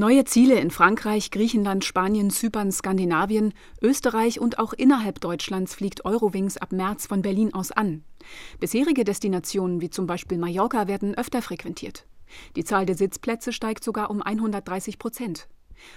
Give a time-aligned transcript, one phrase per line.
[0.00, 3.52] Neue Ziele in Frankreich, Griechenland, Spanien, Zypern, Skandinavien,
[3.82, 8.02] Österreich und auch innerhalb Deutschlands fliegt Eurowings ab März von Berlin aus an.
[8.60, 12.06] Bisherige Destinationen wie zum Beispiel Mallorca werden öfter frequentiert.
[12.56, 15.48] Die Zahl der Sitzplätze steigt sogar um 130 Prozent.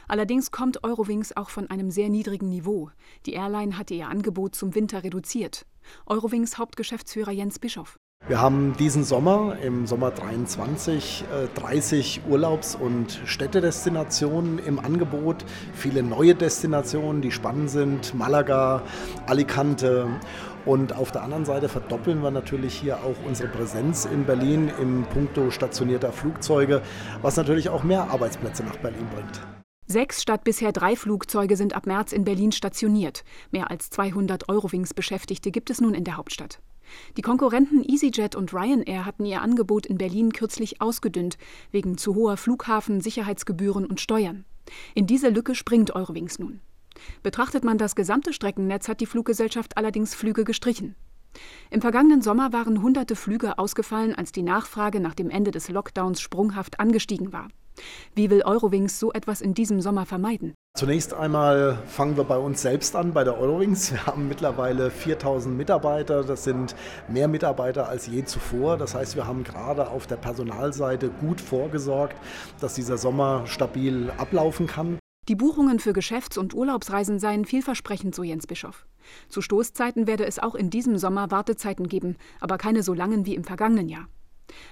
[0.10, 2.90] Allerdings kommt Eurowings auch von einem sehr niedrigen Niveau.
[3.26, 5.66] Die Airline hatte ihr Angebot zum Winter reduziert.
[6.08, 7.98] Eurowings Hauptgeschäftsführer Jens Bischoff.
[8.26, 15.44] Wir haben diesen Sommer, im Sommer 23, 30 äh, Urlaubs- und Städtedestinationen im Angebot.
[15.74, 18.14] Viele neue Destinationen, die spannend sind.
[18.16, 18.84] Malaga,
[19.28, 20.08] Alicante.
[20.66, 25.04] Und auf der anderen Seite verdoppeln wir natürlich hier auch unsere Präsenz in Berlin im
[25.04, 26.82] Punkto stationierter Flugzeuge,
[27.22, 29.42] was natürlich auch mehr Arbeitsplätze nach Berlin bringt.
[29.86, 33.26] Sechs statt bisher drei Flugzeuge sind ab März in Berlin stationiert.
[33.52, 36.62] Mehr als 200 Eurowings-Beschäftigte gibt es nun in der Hauptstadt.
[37.18, 41.38] Die Konkurrenten EasyJet und Ryanair hatten ihr Angebot in Berlin kürzlich ausgedünnt,
[41.72, 44.46] wegen zu hoher Flughafen, Sicherheitsgebühren und Steuern.
[44.96, 46.62] In diese Lücke springt Eurowings nun.
[47.22, 50.96] Betrachtet man das gesamte Streckennetz, hat die Fluggesellschaft allerdings Flüge gestrichen.
[51.72, 56.22] Im vergangenen Sommer waren hunderte Flüge ausgefallen, als die Nachfrage nach dem Ende des Lockdowns
[56.22, 57.48] sprunghaft angestiegen war.
[58.16, 60.54] Wie will Eurowings so etwas in diesem Sommer vermeiden?
[60.76, 63.92] Zunächst einmal fangen wir bei uns selbst an, bei der Eurowings.
[63.92, 66.24] Wir haben mittlerweile 4000 Mitarbeiter.
[66.24, 66.76] Das sind
[67.08, 68.78] mehr Mitarbeiter als je zuvor.
[68.78, 72.16] Das heißt, wir haben gerade auf der Personalseite gut vorgesorgt,
[72.60, 74.98] dass dieser Sommer stabil ablaufen kann.
[75.30, 78.86] Die Buchungen für Geschäfts- und Urlaubsreisen seien vielversprechend, so Jens Bischof.
[79.30, 83.36] Zu Stoßzeiten werde es auch in diesem Sommer Wartezeiten geben, aber keine so langen wie
[83.36, 84.08] im vergangenen Jahr.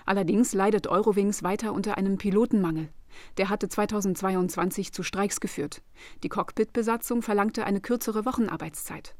[0.05, 2.89] Allerdings leidet Eurowings weiter unter einem Pilotenmangel.
[3.37, 5.81] Der hatte 2022 zu Streiks geführt.
[6.23, 9.15] Die Cockpit-Besatzung verlangte eine kürzere Wochenarbeitszeit.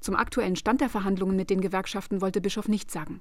[0.00, 3.20] Zum aktuellen Stand der Verhandlungen mit den Gewerkschaften wollte Bischof nichts sagen.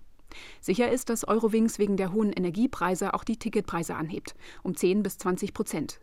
[0.61, 5.17] Sicher ist, dass Eurowings wegen der hohen Energiepreise auch die Ticketpreise anhebt, um 10 bis
[5.17, 5.99] 20 Prozent.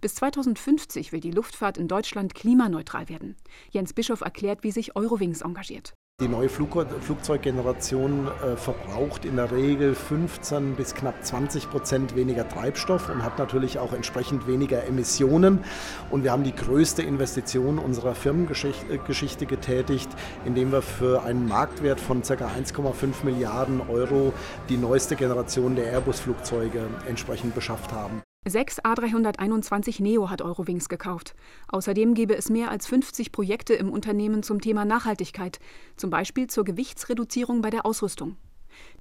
[0.00, 3.36] Bis 2050 will die Luftfahrt in Deutschland klimaneutral werden.
[3.70, 5.94] Jens Bischof erklärt, wie sich Eurowings engagiert.
[6.22, 12.48] Die neue Flug Flugzeuggeneration äh, verbraucht in der Regel 15 bis knapp 20 Prozent weniger
[12.48, 15.64] Treibstoff und hat natürlich auch entsprechend weniger Emissionen.
[16.10, 20.10] Und wir haben die größte Investition unserer Firmengeschichte getätigt,
[20.44, 22.34] indem wir für einen Marktwert von ca.
[22.34, 24.32] 1,5 Milliarden Euro
[24.68, 28.22] die neueste Generation der Airbus-Flugzeuge entsprechend beschafft haben.
[28.44, 31.36] Sechs A321 Neo hat Eurowings gekauft.
[31.68, 35.60] Außerdem gebe es mehr als 50 Projekte im Unternehmen zum Thema Nachhaltigkeit,
[35.96, 38.36] zum Beispiel zur Gewichtsreduzierung bei der Ausrüstung.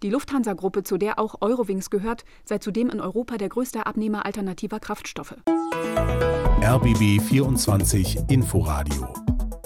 [0.03, 4.79] Die Lufthansa-Gruppe, zu der auch Eurowings gehört, sei zudem in Europa der größte Abnehmer alternativer
[4.79, 5.35] Kraftstoffe.
[6.61, 9.07] RBB 24 Inforadio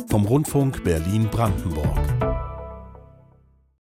[0.10, 2.35] vom Rundfunk Berlin-Brandenburg.